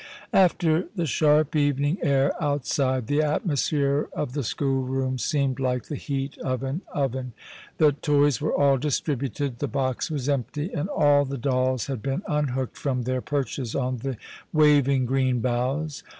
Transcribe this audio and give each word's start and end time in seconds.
After 0.33 0.87
the 0.95 1.05
sharp 1.05 1.55
evening 1.55 1.99
air 2.01 2.31
outside, 2.43 3.05
the 3.05 3.21
atmosphere 3.21 4.09
of 4.13 4.33
the 4.33 4.41
schoolroom 4.41 5.19
seemed 5.19 5.59
like 5.59 5.83
the 5.83 5.95
heat 5.95 6.39
of 6.39 6.63
an 6.63 6.81
oven. 6.91 7.33
The 7.77 7.91
toys 7.91 8.41
were 8.41 8.51
all 8.51 8.79
distributed, 8.79 9.59
the 9.59 9.67
box 9.67 10.09
was 10.09 10.27
empty, 10.27 10.73
and 10.73 10.89
all 10.89 11.23
the 11.23 11.37
dolls 11.37 11.85
had 11.85 12.01
been 12.01 12.23
unhooked 12.27 12.79
from 12.79 13.03
their 13.03 13.21
perches 13.21 13.75
on 13.75 13.97
the 13.97 14.17
waving 14.51 15.05
green 15.05 15.39
boughs. 15.39 16.01